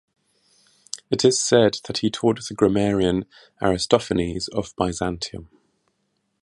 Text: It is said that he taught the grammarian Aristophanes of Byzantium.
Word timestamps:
It 1.11 1.23
is 1.23 1.39
said 1.39 1.77
that 1.85 1.99
he 1.99 2.09
taught 2.09 2.43
the 2.43 2.55
grammarian 2.55 3.25
Aristophanes 3.61 4.47
of 4.47 4.73
Byzantium. 4.75 5.49